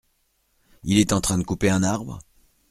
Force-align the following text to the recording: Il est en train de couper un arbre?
Il 0.83 0.97
est 0.97 1.13
en 1.13 1.21
train 1.21 1.37
de 1.37 1.43
couper 1.43 1.69
un 1.69 1.83
arbre? 1.83 2.17